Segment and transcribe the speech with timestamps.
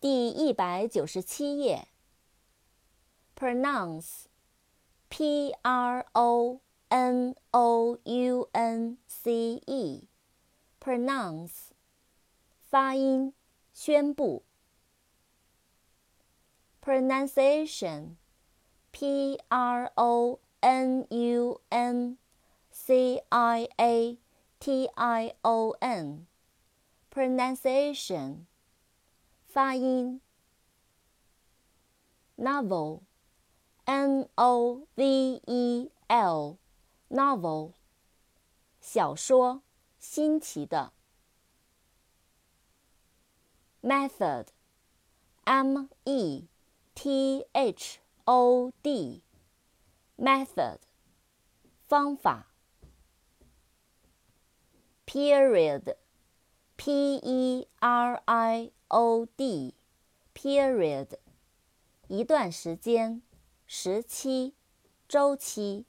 [0.00, 1.88] 第一百九十七页。
[3.34, 11.70] pronounce，p r o n o u n c e，pronounce，
[12.62, 13.34] 发音，
[13.72, 14.44] 宣布。
[16.80, 22.16] pronunciation，p r o n u n
[22.70, 24.16] c i a
[24.60, 28.46] t i o n，pronunciation。
[29.58, 30.20] 发音
[32.36, 37.72] ，novel，n o v e l，novel，
[38.80, 39.62] 小说，
[39.98, 40.92] 新奇的。
[43.82, 46.46] method，m e
[46.94, 50.78] t h o d，method，
[51.88, 52.46] 方法。
[55.04, 55.96] period
[56.78, 59.74] p e r i o d
[62.06, 63.20] 一段时间，
[63.66, 64.54] 时期，
[65.08, 65.84] 周期。